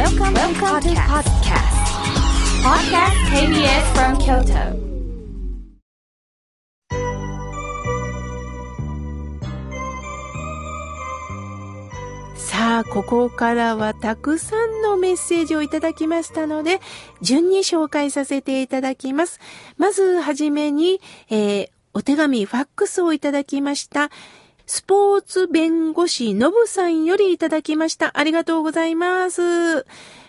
[0.00, 1.76] Welcome, Welcome to podcast.
[2.64, 4.72] Podcast KBS from Kyoto.
[12.34, 16.80] さあ、ここからはたくさんのメッセージをいただきましたので、
[17.20, 19.38] 順に紹介させていただきます。
[19.76, 24.08] まずはじめに、えー、お手紙、ファックスをいただきました。
[24.70, 28.16] スポーツ弁護士のぶさんよりいただきました。
[28.16, 29.84] ありがとうございます。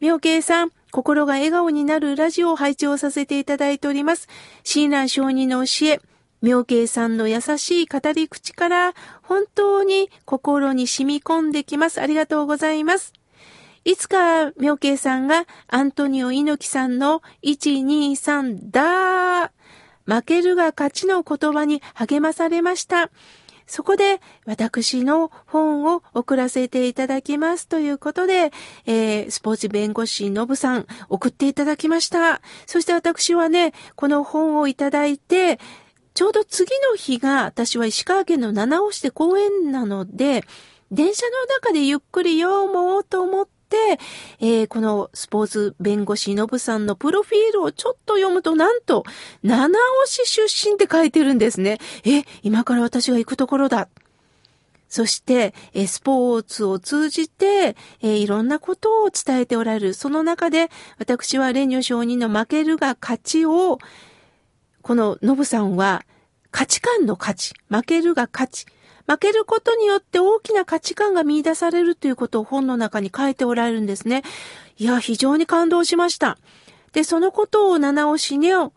[0.00, 4.26] 妙慶さん、心が笑顔になるラジオを拝聴させていただいております。
[4.64, 6.00] 親鸞承人の教え、
[6.42, 12.00] 妙慶さんの優しい語り口から本当に心に染み込んできます。
[12.00, 13.12] ありがとうございます。
[13.84, 19.50] いつか妙慶さんがアントニオ猪木さんの123だー
[20.06, 23.10] 負けるが勝ちの言葉に励まされました。
[23.66, 28.52] そこで私の本を送らせていただきますということで、
[28.86, 32.40] えー、スポーツ弁護士のぶさん送っていただきました。
[32.66, 35.58] そして私はね、この本をいただいて、
[36.14, 40.44] ちょうど次の日が私は石川県の七尾市で公園なので、
[40.92, 43.98] 電車の中でゆっくり読もうと思ってて、
[44.40, 49.04] えー、このスポーツ弁護士のぶさんのプロフィールをちょっと読むと、なんと、
[49.42, 51.78] 七尾市出身って書いてるんですね。
[52.04, 53.88] え、今から私が行くところだ。
[54.88, 59.94] そして、えスポーツを通じて、えいろんなことを伝えておられる。
[59.94, 63.78] その中で、私は蓮如承人の負けるが勝ちを、
[64.82, 66.04] このノブさんは
[66.50, 68.66] 価値観の価値、負けるが価値、
[69.06, 74.22] 負けることによって大きな価値観が見出されるということを本の中に書いておられるんですね。
[74.78, 76.38] いや、非常に感動しました。
[76.92, 78.72] で、そのことを七尾市の、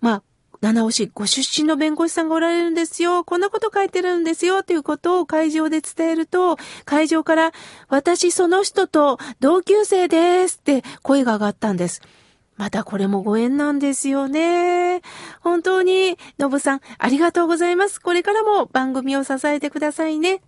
[0.00, 0.22] まあ、
[0.62, 3.24] 七尾市ご出身の弁護士さんがおられるんですよ。
[3.24, 4.62] こんなこと書いてるんですよ。
[4.62, 7.52] ということを会場で伝えると、会場から、
[7.88, 12.00] 私その人と同級生ですって声が上がったんです。
[12.62, 15.02] またこれもご縁なんですよね。
[15.40, 18.00] 本当に、のぶさん、ありがとうございます。
[18.00, 20.42] これからも番組を支えてくださいね。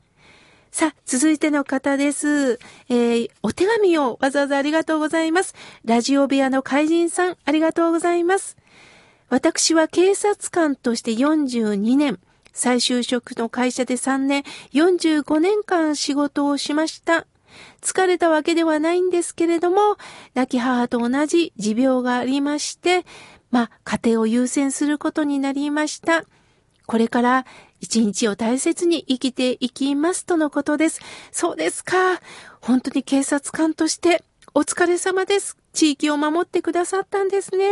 [0.71, 2.61] さあ、続いての方です。
[2.89, 5.57] えー、お手紙をわざわざありがとうございます。
[5.85, 8.57] ラジオ部屋の怪人さん、ありがとうございます。
[9.29, 12.21] 私は警察官として42年、
[12.53, 17.27] 再就職の会社で3年、45年間仕事をしました。
[17.83, 19.97] 疲れたわけではないんですけれども、
[20.35, 23.05] 亡き母と同じ持病がありまして、
[23.51, 26.25] まあ、家庭を優先することになりました。
[26.87, 27.47] これから
[27.81, 31.01] 一日を大切に生きていきますとのことです。
[31.33, 32.21] そうですか。
[32.61, 34.23] 本当に警察官として
[34.55, 35.57] お疲れ様です。
[35.73, 37.67] 地域を守ってくださったんですね。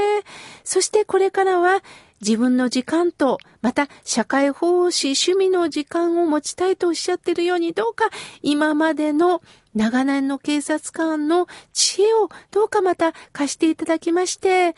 [0.64, 1.82] そしてこれからは
[2.20, 8.10] 自分の時間と、また社会奉仕、趣味の時間を持ちたいとおっしゃってるように、どうか
[8.42, 9.42] 今までの
[9.74, 14.74] 長年の警察官の知恵をどうかまた貸していただきまして、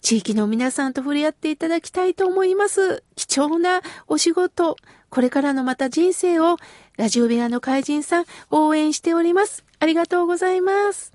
[0.00, 3.02] 地域の皆さんと触れ合っていただきたいと思います。
[3.16, 4.76] 貴重なお仕事、
[5.10, 6.58] これからのまた人生を
[6.96, 9.64] ラジオ部屋の怪人さん応援しております。
[9.78, 11.12] ありがとうございます。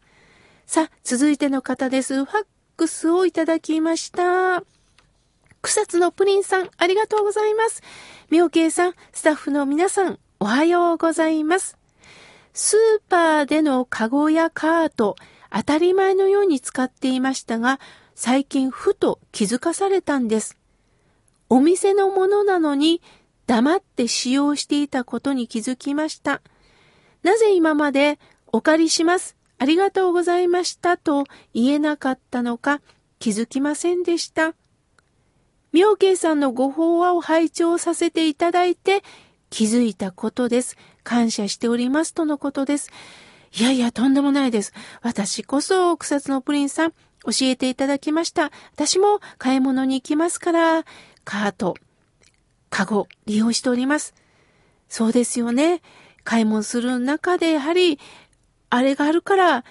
[0.65, 2.25] さあ、続いての方です。
[2.25, 2.45] ファッ
[2.77, 4.63] クスをいただきました。
[5.61, 7.81] 草津のプリンさん、ありがとうございます。
[8.29, 11.80] 妙慶さん、スタッフの皆さん、おはようございます。
[12.53, 15.15] スーパーでのカゴやカート、
[15.49, 17.79] 当たり前のように使っていましたが、
[18.15, 20.57] 最近ふと気づかされたんです。
[21.49, 23.01] お店のものなのに
[23.47, 26.41] 黙って使用していたことに気づきました。
[27.23, 28.19] なぜ今まで
[28.51, 32.81] お借りします、ありがとうございましたと言えなかったのか
[33.19, 34.53] 気づきませんでした。
[35.71, 39.03] 妙慶さんのご法話を拝聴させていただいて
[39.49, 40.77] 気づいたことです。
[41.03, 42.89] 感謝しておりますとのことです。
[43.57, 44.73] いやいや、とんでもないです。
[45.01, 48.51] 私こそ、草津のプリンさん、教えていただきました。
[48.73, 50.85] 私も買い物に行きますから、
[51.23, 51.75] カート、
[52.69, 54.13] カゴ、利用しております。
[54.87, 55.81] そうですよね。
[56.23, 57.99] 買い物する中で、やはり、
[58.69, 59.65] あれがあるから、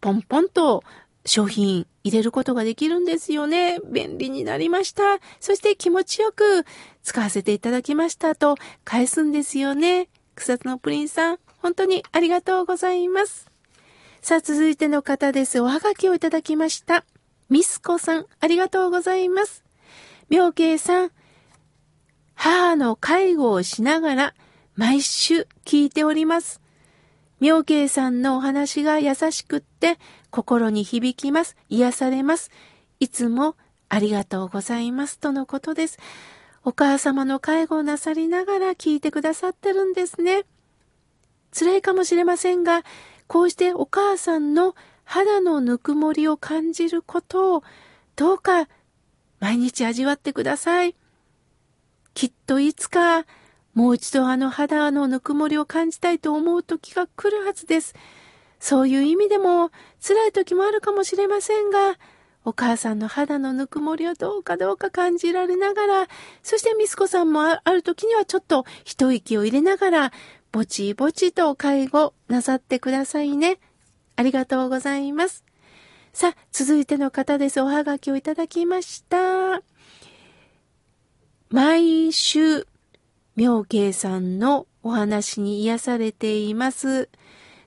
[0.00, 0.82] ポンポンと
[1.24, 3.78] 商品入れることができるんですよね。
[3.84, 5.18] 便利になりました。
[5.40, 6.64] そして気持ちよく
[7.02, 10.08] 使わせていただきましたと返すんですよね。
[10.38, 13.50] 草津のプリンさん、本当にありがとうございます。
[14.20, 15.60] さあ、続いての方です。
[15.60, 17.04] おはがきをいただきました。
[17.48, 19.64] ミスコさん、ありがとうございます。
[20.28, 21.10] 妙慶さん、
[22.34, 24.34] 母の介護をしながら
[24.76, 26.60] 毎週聞いております。
[27.40, 29.98] 妙慶さんのお話が優しくって
[30.30, 31.56] 心に響きます。
[31.68, 32.50] 癒されます。
[33.00, 33.56] いつも
[33.88, 35.18] ありがとうございます。
[35.18, 35.98] とのことです。
[36.64, 40.44] お母様の介護をなさりながら聞いてくださってるんですね。
[41.58, 42.82] 辛いかもしれませんが、
[43.26, 44.74] こうしてお母さんの
[45.04, 47.62] 肌のぬくもりを感じることを
[48.16, 48.68] どうか
[49.40, 50.94] 毎日味わってください。
[52.14, 53.24] きっといつか
[53.74, 57.94] もう一度あの肌のぬくもりを感じたいと思う時が来るはずです。
[58.58, 59.70] そういう意味でも
[60.00, 61.96] 辛い時もあるかもしれませんが、
[62.48, 66.08] お母さんの肌のぬくもりをどうかどうか感じられながら、
[66.42, 70.12] そしてミスコさんもある時にはちょっと一息を入れながら、
[70.50, 73.58] ぼちぼちと介護なさってくださいね。
[74.16, 75.44] ありがとうございます。
[76.14, 77.60] さあ、続いての方です。
[77.60, 79.60] おはがきをいただきました。
[81.50, 82.66] 毎週、
[83.36, 87.10] 妙慶さんのお話に癒されています。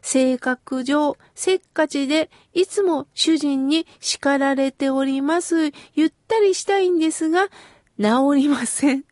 [0.01, 5.71] 性格上、せっかちで、いつも主人に叱られております。
[5.93, 7.49] ゆったりしたいんですが、
[7.99, 9.03] 治りません。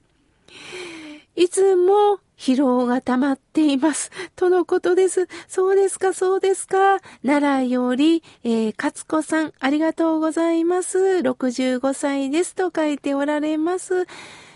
[1.36, 4.12] いつも疲労が溜まっています。
[4.36, 5.27] とのことです。
[5.47, 7.00] そうですか、そうですか。
[7.25, 10.97] 奈良より、えー、勝子さん、ありがとうございます。
[10.97, 14.07] 65歳ですと書いておられます。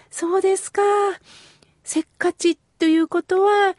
[0.10, 0.82] そうですか。
[1.84, 3.76] せっかちということは、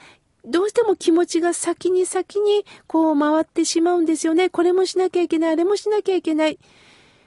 [0.47, 4.51] どうしても気持ちが先に先にこう回ってしまうんですよね。
[4.51, 6.59] これもしなきゃいけない、あれもしなきゃいけない。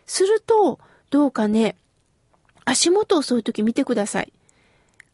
[0.06, 0.80] すると、
[1.10, 1.76] どうかね、
[2.66, 4.34] 足元をそういう時見てください。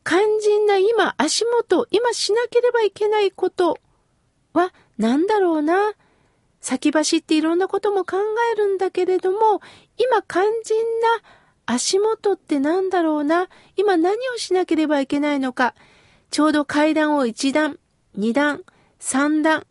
[0.05, 3.79] 肝心な今、足元、今しなければいけないこと
[4.53, 5.93] は何だろうな。
[6.59, 8.17] 先走っていろんなことも考
[8.53, 9.61] えるんだけれども、
[9.97, 11.21] 今肝心な
[11.65, 13.49] 足元って何だろうな。
[13.75, 15.75] 今何をしなければいけないのか。
[16.31, 17.77] ちょうど階段を一段、
[18.15, 18.63] 二段、
[18.99, 19.65] 三段、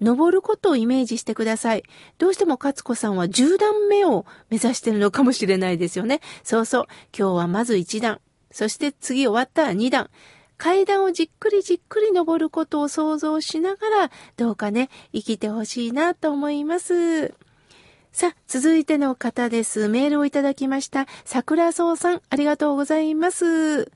[0.00, 1.82] 登ることをイメージしてください。
[2.18, 6.20] どうしても勝子さんは10段目を目指してるのかもしれないですよね。
[6.42, 6.86] そうそう。
[7.16, 8.20] 今日はまず1段。
[8.50, 10.10] そして次終わったら2段。
[10.56, 17.34] 階段をじっくりじっくり登ることを想像しながら、どうかね、生きてほしいなと思います。
[18.12, 19.88] さあ、続いての方です。
[19.88, 21.06] メールをいただきました。
[21.24, 23.90] 桜草さん、ありがとうございます。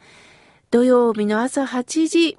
[0.71, 2.39] 土曜日の朝8時、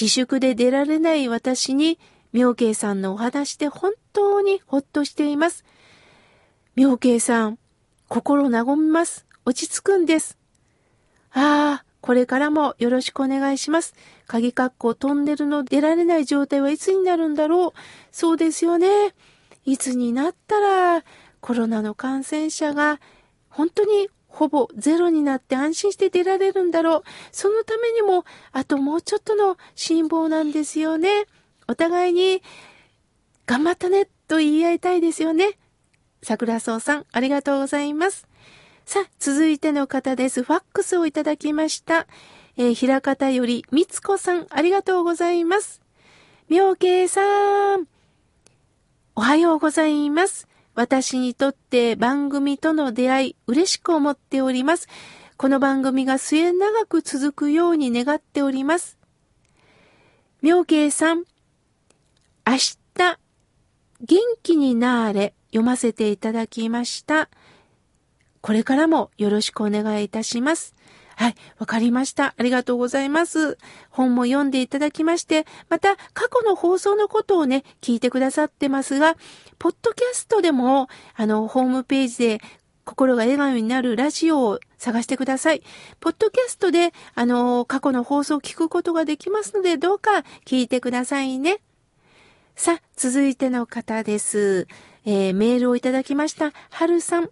[0.00, 1.98] 自粛で出られない私に、
[2.32, 5.64] 妙慶さんのお話で本当にほっとしています。
[6.74, 7.58] 妙慶さん、
[8.08, 9.26] 心和みます。
[9.44, 10.36] 落ち着くんです。
[11.32, 13.94] ああ、これからもよろしくお願いします。
[14.26, 17.72] 鍵括弧トンネルの出られない状態はいつになるんだろう。
[18.10, 19.14] そうですよね。
[19.64, 21.04] いつになったら
[21.40, 23.00] コロナの感染者が
[23.48, 27.02] 本当にほぼゼロになって安心して出られるんだろう。
[27.30, 31.26] そのためにも、あともうちょっとの辛抱なんですよね。
[31.68, 32.42] お互いに、
[33.46, 35.56] 頑張ったね、と言い合いたいですよね。
[36.22, 38.26] 桜草さん、ありがとうございます。
[38.84, 40.42] さあ、続いての方です。
[40.42, 42.08] ファックスをいただきました。
[42.56, 45.80] えー、平方より、みつこさん、ありがとうございます。
[46.48, 47.86] 妙慶さん、
[49.14, 50.48] おはようございます。
[50.74, 54.88] 私にとって番組との出会い、嬉しく思っております。
[55.36, 58.98] この番組が末長く続くように願っております。
[60.42, 61.24] 妙慶さん、
[62.46, 63.18] 明日、
[64.00, 67.28] 元気になれ、読ませていただきました。
[68.40, 70.74] これからもよろしくお願いいたします。
[71.16, 72.34] はい、わかりました。
[72.36, 73.58] ありがとうございます。
[73.90, 79.16] 本も読んでいただきまして、また過去の放送のことをね、聞いてくださってますが、
[79.58, 82.40] ポッドキャストでも、あの、ホームページで
[82.84, 85.62] 心が笑顔になるラジオを探してください。
[86.00, 91.60] ポッドキャストで、あの、過去の放送を聞くことができますので、どうか聞いてくださいね。
[92.56, 94.68] さあ、続いての方です。
[95.04, 96.52] えー、メールをいただきました。
[96.70, 97.30] はるさん。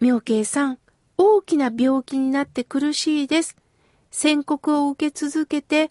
[0.00, 0.78] 妙慶さん、
[1.16, 3.56] 大きな病気になって苦しいです。
[4.10, 5.90] 宣告を受け続けて、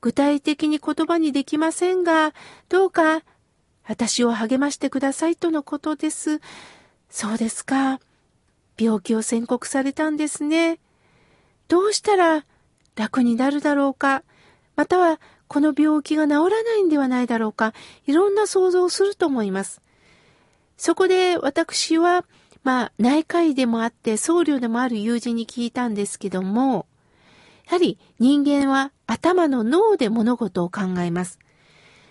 [0.00, 2.34] 具体的に言葉にできませんが、
[2.68, 3.22] どうか、
[3.84, 6.40] 私を励ましてくださいとのことです。
[7.10, 8.00] そうですか。
[8.78, 10.80] 病気を宣告されたんですね。
[11.68, 12.44] どうしたら
[12.96, 14.22] 楽になるだろうか。
[14.76, 17.74] または、この病気が治らないんではないだろうか。
[18.06, 19.82] いろんな想像をすると思います。
[20.76, 22.24] そこで私は、
[22.64, 26.86] まあ、内科医でもあって僧侶でもある友人に聞いたんですけども、
[27.66, 31.38] やはり人間は頭の脳で物事を考えます。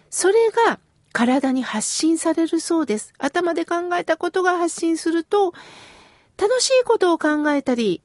[0.10, 0.79] それが
[1.13, 3.13] 体に発信されるそうです。
[3.17, 5.53] 頭で考えたことが発信すると、
[6.38, 8.01] 楽しいことを考えたり、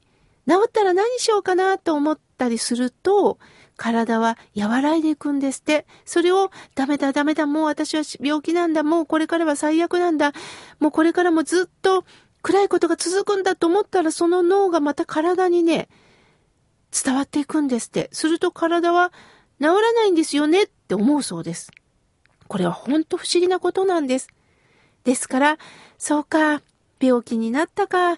[0.47, 3.37] 治ったら何しようかなと思ったりすると、
[3.75, 5.85] 体は和らいでいくんですって。
[6.05, 10.33] それを、ダメだダメだ、もう私は病気なんだ、もうこれからは最悪なんだ、
[10.79, 12.05] もうこれからもずっと
[12.47, 15.89] 暗いことが続くんだと思ったら、その脳がまた体にね、
[17.03, 18.07] 伝わっていくんですって。
[18.13, 19.11] すると体は
[19.59, 21.69] 治らないんですよねって思うそうです。
[22.47, 24.29] これはほんと不思議なことなんです。
[25.03, 25.57] ですから、
[25.97, 26.61] そうか、
[27.01, 28.17] 病気になったか、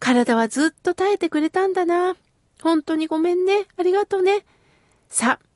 [0.00, 2.16] 体はずっと耐えてくれたんだな。
[2.60, 3.66] 本当にごめんね。
[3.76, 4.44] ありがとうね。
[5.08, 5.46] さあ、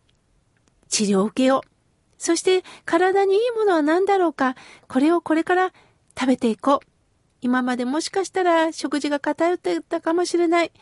[0.88, 1.68] 治療を受けよう。
[2.16, 4.54] そして体にいいものは何だろうか。
[4.86, 5.72] これをこれから
[6.16, 6.97] 食べていこう。
[7.40, 10.72] 今までもしかしたら食事が偏ってたかもしれない。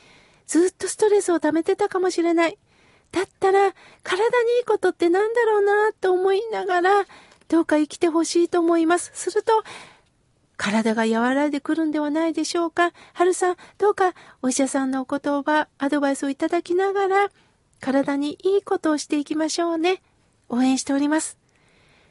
[0.46, 2.58] ずっとストレスを溜めてたかもしれない。
[3.12, 3.72] だったら
[4.02, 7.04] 体にいいことって何だろうなと思いながら
[7.48, 9.10] どうか生きてほしいと思います。
[9.14, 9.62] すると
[10.56, 12.92] 体が和らいでくるんではないでしょうか。
[13.12, 17.28] 春さん、どうかお医者さんのお言葉、アドバイスをいただきながら
[17.80, 20.02] 体にいいことをしていきましょうね。
[20.48, 21.45] 応援しております。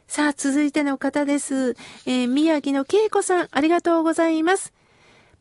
[0.08, 1.76] さあ、続いての方です。
[2.06, 4.74] えー、宮城の恵子さん、ありがとうございます。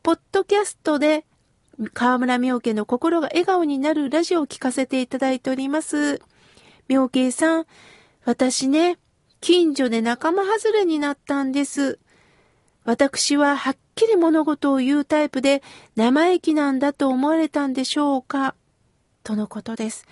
[0.03, 1.27] ポッドキャストで、
[1.93, 6.21] 河村明家の心が笑顔になるラジオを聞かせていただいております。
[6.89, 7.67] 明慶さん、
[8.25, 8.99] 私ね、
[9.41, 11.99] 近所で仲間外れになったんです。
[12.85, 15.63] 私ははっきり物事を言うタイプで
[15.95, 18.55] 生意気なんだと思われたんでしょうか
[19.23, 20.07] とのことです。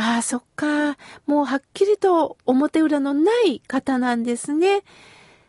[0.00, 0.96] ああ、そっか。
[1.26, 4.84] もうはっきりと表裏のない方なんですね。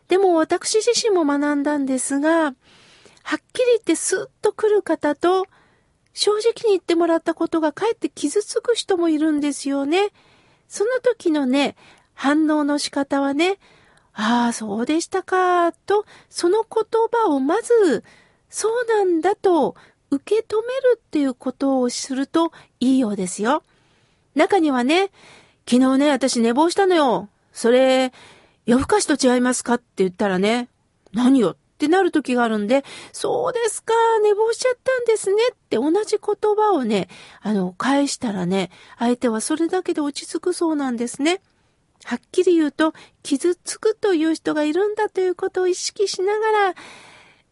[0.08, 2.52] でも私自身も学んだんですが、はっ
[3.52, 5.46] きり言ってスッと来る方と、
[6.14, 10.08] 正直に言ってもらったことがかえって傷つく人もいるんですよね。
[10.66, 11.76] その時のね、
[12.14, 13.58] 反応の仕方はね、
[14.14, 18.02] ああ、そうでしたか、と、その言葉をまず、
[18.48, 19.76] そうなんだと
[20.10, 23.62] 受け止めるっていうことをするといいようですよ。
[24.40, 25.10] 中にはね、
[25.68, 27.28] 昨日ね、私寝坊したのよ。
[27.52, 28.10] それ、
[28.64, 30.70] 夜更かしと違いますかって言ったらね、
[31.12, 31.50] 何よ？
[31.50, 32.82] ってなる時があるんで、
[33.12, 33.92] そうですか、
[34.22, 37.08] 寝坊しちゃったんですねって同じ言葉をね、
[37.42, 41.42] あの、返したらね、相手はそれだけで落ち着くそうなんですね。
[42.04, 46.74] はっきり言うと、傷つくという人がいるんだということを意識しながら、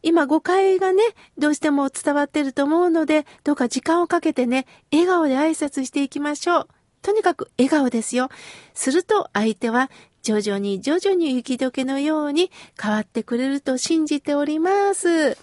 [0.03, 1.03] 今誤解がね、
[1.37, 6.69] どうしても伝わってると思うので、どうか時間をかけてね、笑顔で挨拶していきましょう。
[7.03, 8.29] とにかく笑顔ですよ。
[8.75, 9.91] すると相手は
[10.23, 12.51] 徐々に徐々に雪解けのように
[12.81, 15.37] 変わってくれると信じております。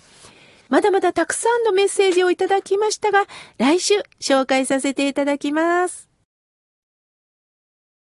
[0.69, 3.25] まだまだたくさんのメッセージをいただきましたが、
[3.57, 6.04] 来週紹介させていただきます。